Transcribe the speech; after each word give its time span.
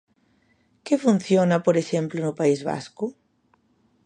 ¿Que 0.85 0.95
funciona, 1.05 1.57
por 1.65 1.75
exemplo, 1.81 2.17
no 2.21 2.37
País 2.39 2.61
Vasco? 2.69 3.05